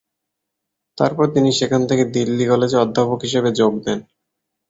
[0.97, 3.99] তারপর তিনি সেখান থেকে দিল্লি কলেজে অধ্যাপক হিসেবে যোগ দেন।